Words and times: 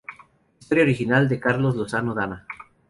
Historia 0.59 0.83
Original 0.85 1.29
de 1.29 1.39
Carlos 1.39 1.75
Lozano 1.75 2.15
Dana. 2.15 2.47